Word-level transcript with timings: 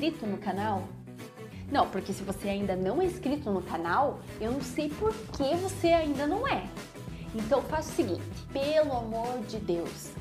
inscrito 0.00 0.26
no 0.26 0.38
canal? 0.38 0.84
Não, 1.70 1.86
porque 1.90 2.14
se 2.14 2.22
você 2.22 2.48
ainda 2.48 2.74
não 2.74 3.02
é 3.02 3.04
inscrito 3.04 3.50
no 3.50 3.60
canal, 3.60 4.18
eu 4.40 4.50
não 4.50 4.62
sei 4.62 4.88
por 4.88 5.12
que 5.12 5.54
você 5.56 5.88
ainda 5.88 6.26
não 6.26 6.48
é. 6.48 6.64
Então 7.34 7.60
faça 7.62 7.92
o 7.92 7.94
seguinte, 7.94 8.22
pelo 8.50 8.92
amor 8.94 9.40
de 9.46 9.58
Deus, 9.58 10.12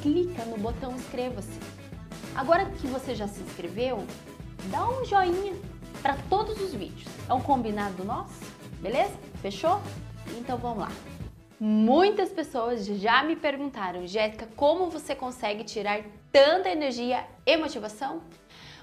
clica 0.00 0.46
no 0.46 0.56
botão 0.56 0.92
inscreva-se. 0.94 1.60
Agora 2.34 2.64
que 2.64 2.86
você 2.86 3.14
já 3.14 3.28
se 3.28 3.42
inscreveu, 3.42 4.02
dá 4.70 4.88
um 4.88 5.04
joinha 5.04 5.54
para 6.00 6.16
todos 6.30 6.58
os 6.58 6.72
vídeos. 6.72 7.06
É 7.28 7.34
um 7.34 7.40
combinado 7.42 8.02
nosso? 8.04 8.40
Beleza? 8.80 9.12
Fechou? 9.42 9.78
Então 10.38 10.56
vamos 10.56 10.78
lá. 10.78 10.92
Muitas 11.60 12.30
pessoas 12.30 12.86
já 12.86 13.22
me 13.22 13.36
perguntaram, 13.36 14.06
Jéssica, 14.06 14.48
como 14.56 14.88
você 14.88 15.14
consegue 15.14 15.64
tirar 15.64 16.02
tanta 16.32 16.70
energia 16.70 17.26
e 17.44 17.56
motivação? 17.58 18.22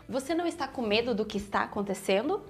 Você 0.08 0.36
não 0.36 0.46
está 0.46 0.68
com 0.68 0.84
medo 0.84 1.16
do 1.16 1.26
que 1.26 1.38
está 1.38 1.64
acontecendo? 1.64 2.44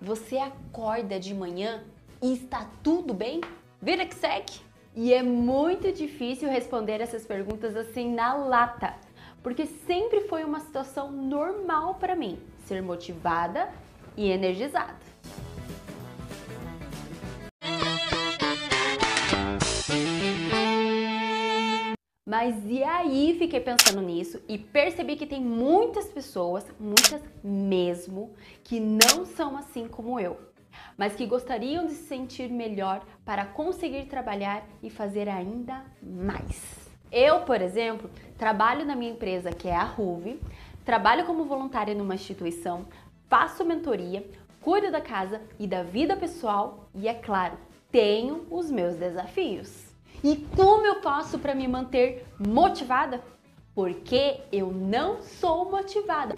Você 0.00 0.36
acorda 0.36 1.18
de 1.18 1.32
manhã 1.32 1.82
e 2.22 2.34
está 2.34 2.68
tudo 2.82 3.14
bem? 3.14 3.40
Vira 3.80 4.04
que 4.04 4.14
segue! 4.14 4.60
E 4.94 5.14
é 5.14 5.22
muito 5.22 5.90
difícil 5.90 6.50
responder 6.50 7.00
essas 7.00 7.24
perguntas 7.24 7.76
assim 7.76 8.12
na 8.12 8.34
lata, 8.34 8.94
porque 9.42 9.64
sempre 9.64 10.22
foi 10.22 10.44
uma 10.44 10.60
situação 10.60 11.10
normal 11.10 11.94
para 11.94 12.14
mim 12.14 12.38
ser 12.66 12.82
motivada 12.82 13.70
e 14.16 14.28
energizada. 14.30 14.96
Mas 22.28 22.62
e 22.66 22.84
aí 22.84 23.34
fiquei 23.38 23.58
pensando 23.58 24.02
nisso 24.02 24.38
e 24.46 24.58
percebi 24.58 25.16
que 25.16 25.26
tem 25.26 25.40
muitas 25.40 26.10
pessoas, 26.10 26.62
muitas 26.78 27.22
mesmo, 27.42 28.34
que 28.62 28.78
não 28.78 29.24
são 29.24 29.56
assim 29.56 29.88
como 29.88 30.20
eu, 30.20 30.38
mas 30.94 31.14
que 31.14 31.24
gostariam 31.24 31.86
de 31.86 31.92
se 31.92 32.06
sentir 32.06 32.50
melhor 32.50 33.02
para 33.24 33.46
conseguir 33.46 34.04
trabalhar 34.08 34.62
e 34.82 34.90
fazer 34.90 35.26
ainda 35.26 35.82
mais. 36.02 36.90
Eu, 37.10 37.40
por 37.46 37.62
exemplo, 37.62 38.10
trabalho 38.36 38.84
na 38.84 38.94
minha 38.94 39.12
empresa 39.12 39.50
que 39.50 39.66
é 39.66 39.74
a 39.74 39.84
Ruve, 39.84 40.38
trabalho 40.84 41.24
como 41.24 41.46
voluntária 41.46 41.94
numa 41.94 42.14
instituição, 42.14 42.84
faço 43.26 43.64
mentoria, 43.64 44.28
cuido 44.60 44.92
da 44.92 45.00
casa 45.00 45.40
e 45.58 45.66
da 45.66 45.82
vida 45.82 46.14
pessoal 46.14 46.90
e, 46.94 47.08
é 47.08 47.14
claro, 47.14 47.56
tenho 47.90 48.46
os 48.50 48.70
meus 48.70 48.96
desafios. 48.96 49.87
E 50.22 50.36
como 50.56 50.84
eu 50.84 51.00
faço 51.00 51.38
para 51.38 51.54
me 51.54 51.68
manter 51.68 52.26
motivada? 52.38 53.22
Porque 53.74 54.40
eu 54.50 54.72
não 54.72 55.22
sou 55.22 55.70
motivada. 55.70 56.36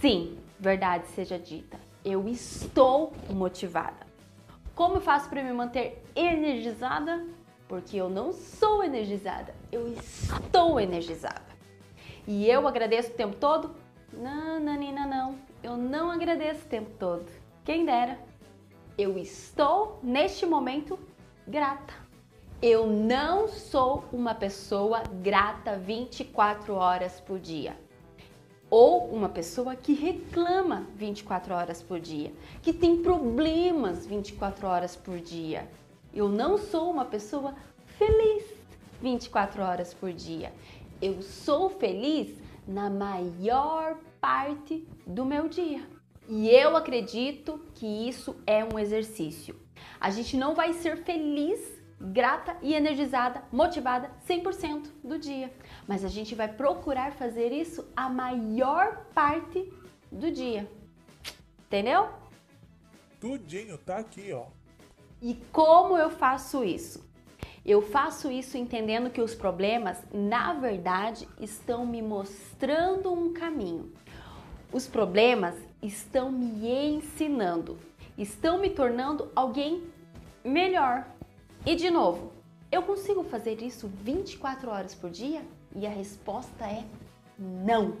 Sim, 0.00 0.38
verdade 0.60 1.06
seja 1.08 1.38
dita, 1.38 1.78
eu 2.04 2.28
estou 2.28 3.12
motivada. 3.30 4.06
Como 4.74 4.96
eu 4.96 5.00
faço 5.00 5.30
para 5.30 5.42
me 5.42 5.52
manter 5.52 6.04
energizada? 6.14 7.26
Porque 7.66 7.96
eu 7.96 8.10
não 8.10 8.32
sou 8.32 8.84
energizada, 8.84 9.54
eu 9.72 9.88
estou 9.88 10.78
energizada. 10.78 11.56
E 12.28 12.48
eu 12.48 12.68
agradeço 12.68 13.10
o 13.10 13.14
tempo 13.14 13.36
todo? 13.36 13.74
Não, 14.12 14.60
Nanina, 14.60 15.06
não. 15.06 15.36
Eu 15.62 15.76
não 15.76 16.10
agradeço 16.10 16.64
o 16.66 16.68
tempo 16.68 16.90
todo. 16.98 17.26
Quem 17.64 17.84
dera. 17.84 18.18
Eu 18.98 19.18
estou, 19.18 20.00
neste 20.02 20.46
momento, 20.46 20.98
grata. 21.46 21.92
Eu 22.62 22.86
não 22.86 23.46
sou 23.46 24.04
uma 24.10 24.34
pessoa 24.34 25.02
grata 25.22 25.76
24 25.76 26.72
horas 26.72 27.20
por 27.20 27.38
dia. 27.38 27.78
Ou 28.70 29.06
uma 29.08 29.28
pessoa 29.28 29.76
que 29.76 29.92
reclama 29.92 30.86
24 30.94 31.52
horas 31.52 31.82
por 31.82 32.00
dia, 32.00 32.32
que 32.62 32.72
tem 32.72 33.02
problemas 33.02 34.06
24 34.06 34.66
horas 34.66 34.96
por 34.96 35.20
dia. 35.20 35.70
Eu 36.14 36.30
não 36.30 36.56
sou 36.56 36.90
uma 36.90 37.04
pessoa 37.04 37.54
feliz 37.98 38.44
24 39.02 39.62
horas 39.62 39.92
por 39.92 40.10
dia. 40.10 40.54
Eu 41.02 41.20
sou 41.20 41.68
feliz 41.68 42.34
na 42.66 42.88
maior 42.88 43.98
parte 44.18 44.88
do 45.06 45.26
meu 45.26 45.48
dia. 45.50 45.95
E 46.28 46.48
eu 46.48 46.76
acredito 46.76 47.60
que 47.74 47.86
isso 47.86 48.36
é 48.46 48.64
um 48.64 48.78
exercício. 48.78 49.54
A 50.00 50.10
gente 50.10 50.36
não 50.36 50.54
vai 50.54 50.72
ser 50.72 50.96
feliz, 50.98 51.60
grata 52.00 52.56
e 52.62 52.74
energizada, 52.74 53.44
motivada 53.52 54.10
100% 54.28 54.90
do 55.04 55.18
dia, 55.18 55.52
mas 55.86 56.04
a 56.04 56.08
gente 56.08 56.34
vai 56.34 56.48
procurar 56.48 57.12
fazer 57.12 57.52
isso 57.52 57.86
a 57.96 58.08
maior 58.08 59.06
parte 59.14 59.72
do 60.10 60.30
dia. 60.30 60.70
Entendeu? 61.66 62.08
Tudinho, 63.20 63.78
tá 63.78 63.98
aqui, 63.98 64.32
ó. 64.32 64.46
E 65.22 65.34
como 65.52 65.96
eu 65.96 66.10
faço 66.10 66.62
isso? 66.62 67.06
Eu 67.64 67.82
faço 67.82 68.30
isso 68.30 68.56
entendendo 68.56 69.10
que 69.10 69.20
os 69.20 69.34
problemas, 69.34 69.98
na 70.12 70.52
verdade, 70.52 71.28
estão 71.40 71.84
me 71.84 72.00
mostrando 72.00 73.12
um 73.12 73.32
caminho. 73.32 73.92
Os 74.76 74.86
problemas 74.86 75.54
estão 75.82 76.30
me 76.30 76.70
ensinando, 76.70 77.78
estão 78.18 78.58
me 78.58 78.68
tornando 78.68 79.32
alguém 79.34 79.84
melhor. 80.44 81.06
E 81.64 81.74
de 81.74 81.88
novo, 81.88 82.30
eu 82.70 82.82
consigo 82.82 83.24
fazer 83.24 83.62
isso 83.62 83.90
24 84.02 84.70
horas 84.70 84.94
por 84.94 85.08
dia? 85.08 85.40
E 85.74 85.86
a 85.86 85.88
resposta 85.88 86.66
é 86.66 86.84
não. 87.38 87.96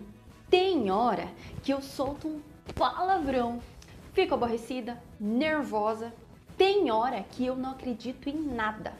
Tem 0.50 0.90
hora 0.90 1.30
que 1.62 1.72
eu 1.72 1.80
solto 1.80 2.28
um 2.28 2.42
palavrão, 2.74 3.58
fico 4.12 4.34
aborrecida, 4.34 5.02
nervosa. 5.18 6.12
Tem 6.58 6.90
hora 6.90 7.22
que 7.22 7.46
eu 7.46 7.56
não 7.56 7.70
acredito 7.70 8.28
em 8.28 8.36
nada. 8.36 8.92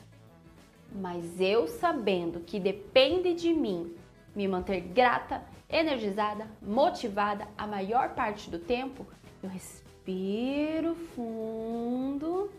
Mas 0.90 1.38
eu 1.38 1.68
sabendo 1.68 2.40
que 2.40 2.58
depende 2.58 3.34
de 3.34 3.52
mim 3.52 3.94
me 4.34 4.48
manter 4.48 4.80
grata, 4.80 5.44
energizada, 5.68 6.48
motivada 6.62 7.48
a 7.56 7.66
maior 7.66 8.14
parte 8.14 8.50
do 8.50 8.58
tempo, 8.58 9.06
eu 9.42 9.48
respiro 9.48 10.94
fundo 11.14 12.50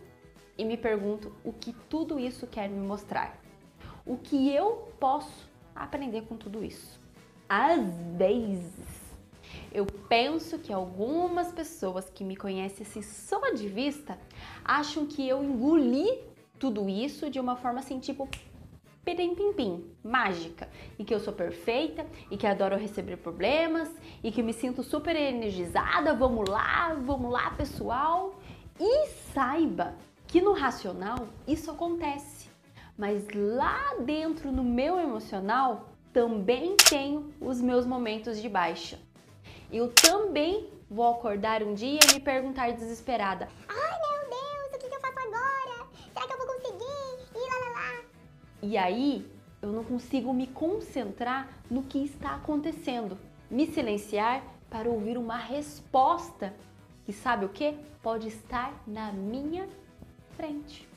e 0.58 0.66
me 0.66 0.76
pergunto 0.76 1.34
o 1.44 1.54
que 1.54 1.74
tudo 1.90 2.20
isso 2.20 2.48
quer 2.48 2.70
me 2.70 2.86
mostrar. 2.86 3.40
O 4.06 4.18
que 4.18 4.54
eu 4.54 4.92
posso 5.00 5.50
aprender 5.76 6.24
com 6.24 6.36
tudo 6.36 6.64
isso? 6.64 7.00
Às 7.48 7.82
vezes, 8.18 9.08
eu 9.72 9.86
penso 9.86 10.60
que 10.60 10.74
algumas 10.74 11.52
pessoas 11.52 12.10
que 12.10 12.24
me 12.24 12.36
conhecem 12.36 12.86
assim 12.86 13.02
só 13.02 13.52
de 13.52 13.68
vista 13.68 14.18
acham 14.64 15.06
que 15.06 15.28
eu 15.28 15.44
engoli 15.44 16.24
tudo 16.60 16.90
isso 16.90 17.30
de 17.30 17.40
uma 17.40 17.56
forma 17.56 17.80
assim, 17.80 18.00
tipo, 18.00 18.28
pirim 19.08 19.36
pim 19.36 19.54
pim, 19.54 19.86
mágica, 20.04 20.68
e 21.00 21.06
que 21.06 21.16
eu 21.16 21.20
sou 21.22 21.32
perfeita 21.32 22.06
e 22.30 22.36
que 22.36 22.46
adoro 22.46 22.76
receber 22.76 23.16
problemas 23.16 23.90
e 24.22 24.34
que 24.34 24.44
me 24.44 24.52
sinto 24.52 24.84
super 24.84 25.16
energizada, 25.16 26.14
vamos 26.14 26.50
lá, 26.50 26.94
vamos 26.94 27.32
lá, 27.32 27.52
pessoal. 27.52 28.36
E 28.78 29.08
saiba 29.34 29.96
que 30.28 30.42
no 30.42 30.52
racional 30.52 31.30
isso 31.48 31.72
acontece, 31.72 32.50
mas 32.98 33.26
lá 33.34 33.96
dentro 34.02 34.52
no 34.52 34.64
meu 34.64 35.00
emocional 35.00 35.88
também 36.12 36.76
tenho 36.76 37.34
os 37.40 37.62
meus 37.62 37.86
momentos 37.86 38.42
de 38.42 38.50
baixa. 38.50 39.00
Eu 39.72 39.88
também 39.94 40.68
vou 40.90 41.10
acordar 41.10 41.64
um 41.64 41.74
dia 41.74 42.00
e 42.10 42.16
me 42.16 42.20
perguntar 42.20 42.74
desesperada: 42.74 43.48
E 48.62 48.78
aí 48.78 49.26
eu 49.62 49.72
não 49.72 49.84
consigo 49.84 50.34
me 50.34 50.48
concentrar 50.48 51.50
no 51.70 51.84
que 51.84 52.00
está 52.00 52.36
acontecendo, 52.36 53.18
me 53.50 53.68
silenciar 53.68 54.44
para 54.70 54.90
ouvir 54.90 55.18
uma 55.18 55.38
resposta 55.38 56.54
que 57.06 57.14
sabe 57.14 57.46
o 57.46 57.50
que? 57.50 57.74
Pode 58.04 58.28
estar 58.28 58.84
na 58.86 59.12
minha 59.14 59.68
frente. 60.36 60.88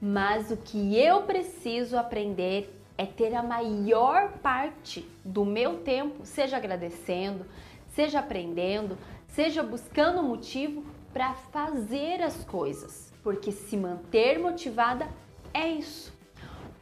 Mas 0.00 0.50
o 0.50 0.56
que 0.56 0.96
eu 0.96 1.22
preciso 1.22 1.98
aprender 1.98 2.72
é 2.96 3.04
ter 3.04 3.34
a 3.34 3.42
maior 3.42 4.32
parte 4.38 5.08
do 5.24 5.44
meu 5.44 5.78
tempo, 5.78 6.24
seja 6.24 6.56
agradecendo, 6.56 7.44
seja 7.88 8.20
aprendendo, 8.20 8.96
seja 9.28 9.62
buscando 9.62 10.22
motivo 10.22 10.84
para 11.12 11.34
fazer 11.34 12.22
as 12.22 12.44
coisas. 12.44 13.12
Porque 13.22 13.50
se 13.50 13.76
manter 13.76 14.38
motivada 14.38 15.08
é 15.52 15.68
isso. 15.68 16.15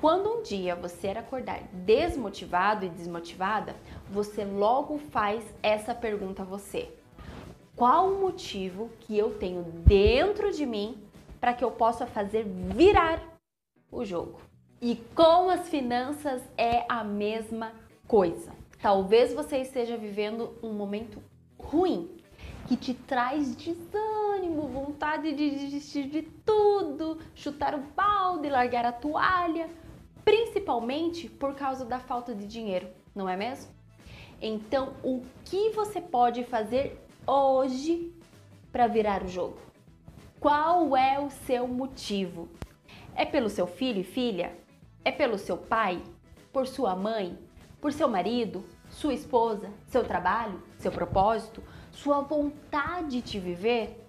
Quando 0.05 0.29
um 0.29 0.43
dia 0.43 0.77
você 0.77 1.09
acordar 1.09 1.63
desmotivado 1.73 2.85
e 2.85 2.91
desmotivada, 2.91 3.75
você 4.11 4.45
logo 4.45 4.99
faz 4.99 5.43
essa 5.63 5.95
pergunta 5.95 6.43
a 6.43 6.45
você: 6.45 6.95
qual 7.75 8.11
o 8.11 8.21
motivo 8.21 8.91
que 9.01 9.17
eu 9.17 9.39
tenho 9.39 9.63
dentro 9.63 10.53
de 10.53 10.67
mim 10.67 11.03
para 11.41 11.55
que 11.55 11.65
eu 11.65 11.71
possa 11.71 12.07
fazer 12.07 12.45
virar 12.45 13.19
o 13.91 14.05
jogo? 14.05 14.43
E 14.79 14.97
com 15.15 15.49
as 15.49 15.71
finanças 15.71 16.43
é 16.59 16.85
a 16.87 17.03
mesma 17.03 17.73
coisa. 18.07 18.53
Talvez 18.83 19.33
você 19.33 19.57
esteja 19.57 19.97
vivendo 19.97 20.53
um 20.63 20.75
momento 20.75 21.19
ruim 21.59 22.15
que 22.69 22.77
te 22.77 22.93
traz 22.93 23.57
desânimo, 23.57 24.69
vontade 24.69 25.33
de 25.33 25.51
desistir 25.51 26.11
de 26.11 26.21
tudo, 26.45 27.19
chutar 27.35 27.75
o 27.75 27.83
balde, 27.97 28.51
largar 28.51 28.85
a 28.85 28.93
toalha, 28.93 29.71
principalmente 30.25 31.29
por 31.29 31.55
causa 31.55 31.85
da 31.85 31.99
falta 31.99 32.35
de 32.35 32.47
dinheiro, 32.47 32.89
não 33.15 33.29
é 33.29 33.37
mesmo? 33.37 33.71
Então, 34.41 34.95
o 35.03 35.23
que 35.45 35.71
você 35.71 36.01
pode 36.01 36.45
fazer 36.45 37.01
hoje 37.27 38.13
para 38.73 38.87
virar 38.87 39.23
o 39.23 39.29
jogo? 39.29 39.59
Qual 40.41 40.97
é 40.97 41.19
o 41.19 41.31
seu 41.31 41.69
motivo? 41.69 42.49
É 43.15 43.25
pelo 43.25 43.49
seu 43.49 43.67
filho 43.67 44.01
e 44.01 44.05
filha? 44.05 44.57
É 45.05 45.13
pelo 45.13 45.39
seu 45.39 45.57
pai? 45.57 46.03
Por 46.53 46.67
sua 46.67 46.97
mãe? 46.97 47.39
Por 47.81 47.93
seu 47.93 48.09
marido? 48.09 48.65
Sua 48.91 49.15
esposa? 49.15 49.71
Seu 49.87 50.05
trabalho? 50.05 50.63
Seu 50.79 50.91
propósito? 50.91 51.63
Sua 51.93 52.21
vontade 52.21 53.23
de 53.23 53.39
viver? 53.39 54.07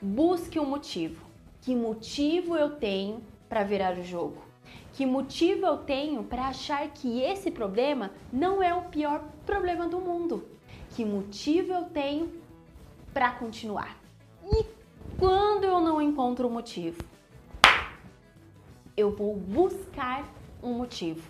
Busque 0.00 0.58
um 0.58 0.66
motivo. 0.66 1.24
Que 1.60 1.74
motivo 1.74 2.56
eu 2.56 2.76
tenho 2.76 3.22
para 3.48 3.64
virar 3.64 3.98
o 3.98 4.02
jogo? 4.02 4.53
Que 4.94 5.04
motivo 5.04 5.66
eu 5.66 5.78
tenho 5.78 6.22
para 6.22 6.46
achar 6.46 6.88
que 6.88 7.20
esse 7.20 7.50
problema 7.50 8.12
não 8.32 8.62
é 8.62 8.72
o 8.72 8.82
pior 8.82 9.24
problema 9.44 9.88
do 9.88 10.00
mundo? 10.00 10.46
Que 10.94 11.04
motivo 11.04 11.72
eu 11.72 11.86
tenho 11.86 12.32
para 13.12 13.32
continuar? 13.32 13.98
E 14.44 14.64
quando 15.18 15.64
eu 15.64 15.80
não 15.80 16.00
encontro 16.00 16.46
o 16.46 16.50
motivo? 16.50 17.02
Eu 18.96 19.10
vou 19.10 19.34
buscar 19.34 20.32
um 20.62 20.74
motivo. 20.74 21.28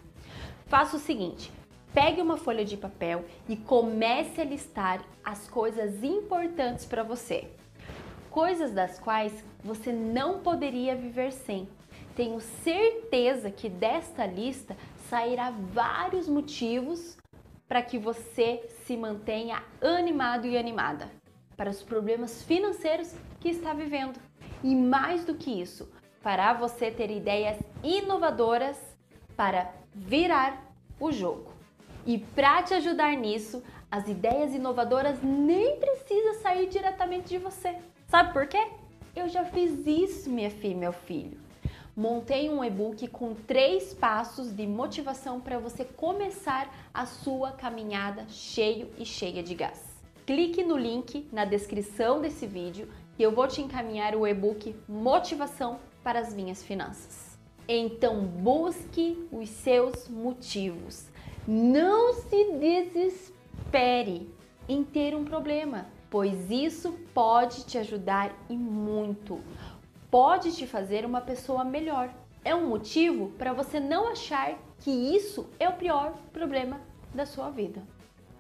Faça 0.67 0.99
o 0.99 1.01
seguinte: 1.01 1.51
pegue 1.95 2.21
uma 2.21 2.37
folha 2.37 2.67
de 2.67 2.77
papel 2.77 3.25
e 3.49 3.57
comece 3.57 4.43
a 4.43 4.45
listar 4.45 5.03
as 5.25 5.49
coisas 5.49 6.05
importantes 6.05 6.85
para 6.85 7.03
você. 7.03 7.51
Coisas 8.31 8.73
das 8.73 8.99
quais 8.99 9.33
você 9.63 9.91
não 9.91 10.41
poderia 10.41 10.95
viver 10.95 11.33
sem. 11.33 11.67
Tenho 12.15 12.41
certeza 12.41 13.51
que 13.51 13.69
desta 13.69 14.25
lista 14.25 14.77
sairá 15.09 15.51
vários 15.51 16.29
motivos 16.29 17.17
para 17.67 17.83
que 17.83 17.99
você 17.99 18.65
se 18.85 18.97
mantenha 18.97 19.63
animado 19.83 20.47
e 20.47 20.57
animada 20.57 21.11
para 21.57 21.71
os 21.71 21.83
problemas 21.83 22.43
financeiros 22.43 23.13
que 23.41 23.49
está 23.49 23.73
vivendo. 23.73 24.21
E 24.63 24.75
mais 24.77 25.25
do 25.25 25.35
que 25.35 25.61
isso, 25.61 25.91
fará 26.21 26.53
você 26.53 26.91
ter 26.91 27.11
ideias 27.11 27.59
inovadoras 27.83 28.79
para 29.37 29.73
virar 29.93 30.73
o 31.01 31.11
jogo. 31.11 31.53
E 32.07 32.19
para 32.19 32.63
te 32.63 32.75
ajudar 32.75 33.17
nisso, 33.17 33.63
as 33.91 34.09
ideias 34.09 34.55
inovadoras 34.55 35.23
nem 35.23 35.79
precisa 35.79 36.35
sair 36.35 36.69
diretamente 36.69 37.29
de 37.29 37.39
você. 37.39 37.77
Sabe 38.07 38.33
por 38.33 38.47
quê? 38.47 38.69
Eu 39.17 39.29
já 39.29 39.45
fiz 39.45 39.87
isso, 39.87 40.31
minha 40.31 40.51
filha, 40.51 40.77
meu 40.77 40.93
filho. 40.93 41.44
Montei 41.97 42.51
um 42.51 42.65
e-book 42.65 43.07
com 43.09 43.35
três 43.35 43.95
passos 43.95 44.53
de 44.53 44.67
motivação 44.67 45.41
para 45.41 45.59
você 45.59 45.85
começar 45.85 46.73
a 46.93 47.07
sua 47.07 47.53
caminhada 47.53 48.27
cheio 48.29 48.91
e 48.99 49.05
cheia 49.05 49.43
de 49.43 49.55
gás 49.55 49.95
clique 50.27 50.65
no 50.65 50.77
link 50.77 51.29
na 51.31 51.45
descrição 51.45 52.21
desse 52.21 52.47
vídeo 52.47 52.89
e 53.19 53.23
eu 53.23 53.31
vou 53.31 53.47
te 53.47 53.61
encaminhar 53.61 54.17
o 54.17 54.27
e-book 54.27 54.75
Motivação 54.89 55.79
para 56.03 56.19
as 56.19 56.35
Minhas 56.35 56.63
Finanças. 56.63 57.39
Então 57.69 58.25
busque 58.25 59.27
os 59.31 59.49
seus 59.49 60.09
motivos. 60.09 61.09
Não 61.47 62.15
se 62.15 62.53
desespere 62.53 64.29
em 64.67 64.83
ter 64.83 65.15
um 65.15 65.25
problema, 65.25 65.87
pois 66.11 66.51
isso 66.51 66.93
pode 67.13 67.65
te 67.67 67.77
ajudar 67.77 68.35
e 68.49 68.57
muito. 68.57 69.41
Pode 70.15 70.55
te 70.55 70.65
fazer 70.65 71.05
uma 71.05 71.21
pessoa 71.21 71.65
melhor. 71.65 72.09
É 72.45 72.55
um 72.55 72.69
motivo 72.69 73.31
para 73.31 73.53
você 73.53 73.81
não 73.81 74.07
achar 74.07 74.55
que 74.79 74.89
isso 74.89 75.51
é 75.59 75.69
o 75.69 75.73
pior 75.73 76.15
problema 76.33 76.81
da 77.13 77.27
sua 77.27 77.51
vida 77.51 77.83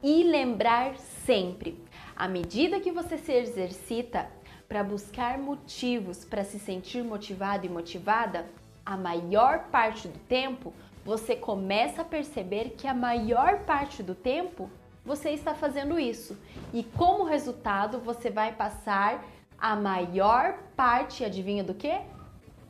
e 0.00 0.22
lembrar 0.22 0.96
sempre, 0.96 1.82
à 2.14 2.28
medida 2.28 2.78
que 2.78 2.92
você 2.92 3.18
se 3.18 3.32
exercita 3.32 4.30
para 4.68 4.84
buscar 4.84 5.36
motivos 5.36 6.24
para 6.24 6.44
se 6.44 6.60
sentir 6.60 7.02
motivado 7.02 7.66
e 7.66 7.68
motivada, 7.68 8.46
a 8.86 8.96
maior 8.96 9.64
parte 9.64 10.06
do 10.06 10.18
tempo 10.28 10.72
você 11.04 11.34
começa 11.34 12.02
a 12.02 12.04
perceber 12.04 12.76
que 12.78 12.86
a 12.86 12.94
maior 12.94 13.64
parte 13.64 14.00
do 14.00 14.14
tempo 14.14 14.70
você 15.04 15.30
está 15.30 15.56
fazendo 15.56 15.98
isso. 15.98 16.38
E 16.72 16.84
como 16.84 17.24
resultado, 17.24 17.98
você 17.98 18.30
vai 18.30 18.54
passar 18.54 19.24
a 19.64 19.74
maior 19.74 20.58
parte, 20.76 21.24
adivinha 21.24 21.64
do 21.64 21.72
que? 21.72 21.98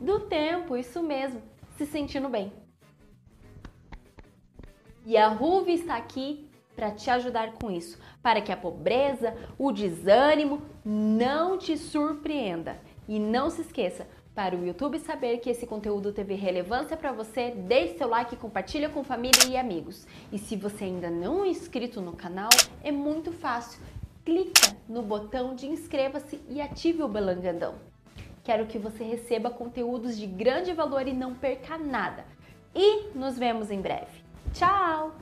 Do 0.01 0.21
tempo, 0.21 0.77
isso 0.77 1.03
mesmo, 1.03 1.43
se 1.77 1.85
sentindo 1.85 2.29
bem. 2.29 2.53
E 5.05 5.17
a 5.17 5.27
Ruve 5.27 5.73
está 5.73 5.97
aqui 5.97 6.49
para 6.77 6.93
te 6.93 7.11
ajudar 7.11 7.55
com 7.55 7.69
isso, 7.69 7.99
para 8.23 8.41
que 8.41 8.53
a 8.53 8.57
pobreza, 8.57 9.37
o 9.59 9.73
desânimo 9.73 10.63
não 10.85 11.59
te 11.59 11.77
surpreenda. 11.77 12.79
E 13.09 13.19
não 13.19 13.51
se 13.51 13.63
esqueça, 13.63 14.07
para 14.35 14.57
o 14.57 14.67
YouTube 14.67 14.99
saber 14.99 15.39
que 15.39 15.49
esse 15.49 15.65
conteúdo 15.65 16.13
teve 16.13 16.35
relevância 16.35 16.97
para 16.97 17.13
você, 17.13 17.53
deixe 17.53 17.97
seu 17.97 18.09
like, 18.09 18.35
compartilha 18.35 18.89
com 18.89 19.05
família 19.05 19.47
e 19.49 19.57
amigos. 19.57 20.09
E 20.33 20.39
se 20.39 20.57
você 20.57 20.85
ainda 20.85 21.09
não 21.09 21.45
é 21.45 21.49
inscrito 21.49 22.01
no 22.01 22.15
canal, 22.15 22.51
é 22.83 22.91
muito 22.91 23.31
fácil. 23.31 23.81
Clica 24.25 24.75
no 24.89 25.03
botão 25.03 25.55
de 25.55 25.67
inscreva-se 25.67 26.41
e 26.49 26.61
ative 26.61 27.03
o 27.03 27.09
belangadão. 27.09 27.75
Quero 28.43 28.67
que 28.67 28.79
você 28.79 29.05
receba 29.05 29.51
conteúdos 29.51 30.17
de 30.19 30.27
grande 30.27 30.73
valor 30.73 31.07
e 31.07 31.13
não 31.13 31.35
perca 31.35 31.77
nada. 31.77 32.25
E 32.75 33.09
nos 33.15 33.39
vemos 33.39 33.71
em 33.71 33.81
breve. 33.81 34.25
Tchau! 34.53 35.15